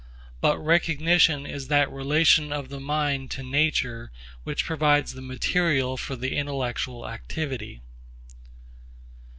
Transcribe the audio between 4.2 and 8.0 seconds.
which provides the material for the intellectual activity.